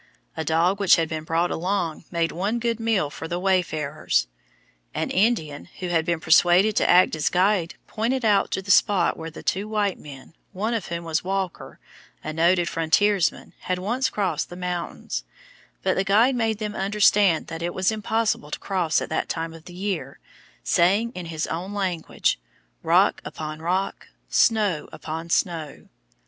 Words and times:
A 0.35 0.43
dog 0.43 0.79
which 0.79 0.95
had 0.95 1.07
been 1.07 1.25
brought 1.25 1.51
along 1.51 2.05
made 2.09 2.31
one 2.31 2.57
good 2.57 2.79
meal 2.79 3.11
for 3.11 3.27
the 3.27 3.37
wayfarers. 3.37 4.25
An 4.95 5.11
Indian 5.11 5.65
who 5.77 5.89
had 5.89 6.05
been 6.05 6.19
persuaded 6.19 6.75
to 6.77 6.89
act 6.89 7.15
as 7.15 7.29
guide 7.29 7.75
pointed 7.85 8.25
out 8.25 8.49
the 8.49 8.71
spot 8.71 9.15
where 9.15 9.29
two 9.29 9.67
white 9.67 9.99
men, 9.99 10.33
one 10.53 10.73
of 10.73 10.87
whom 10.87 11.03
was 11.03 11.23
Walker, 11.23 11.79
a 12.23 12.33
noted 12.33 12.67
frontiersman, 12.67 13.53
had 13.59 13.77
once 13.77 14.09
crossed 14.09 14.49
the 14.49 14.55
mountains; 14.55 15.23
but 15.83 15.95
the 15.95 16.03
guide 16.03 16.33
made 16.35 16.57
them 16.57 16.73
understand 16.73 17.45
that 17.45 17.61
it 17.61 17.71
was 17.75 17.91
impossible 17.91 18.49
to 18.49 18.57
cross 18.57 19.03
at 19.03 19.09
that 19.09 19.29
time 19.29 19.53
of 19.53 19.65
the 19.65 19.75
year, 19.75 20.17
saying, 20.63 21.11
in 21.11 21.27
his 21.27 21.45
own 21.45 21.75
language, 21.75 22.39
"Rock 22.81 23.21
upon 23.23 23.59
rock, 23.61 24.07
snow 24.29 24.89
upon 24.91 25.29
snow." 25.29 25.89